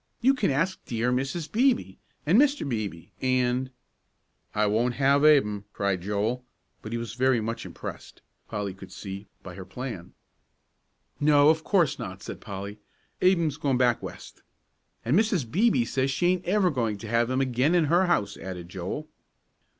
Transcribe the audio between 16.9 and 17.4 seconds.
to have him